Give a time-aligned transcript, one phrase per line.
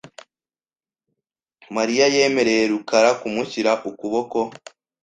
[1.75, 4.39] Mariya yemereye rukara kumushyira ukuboko.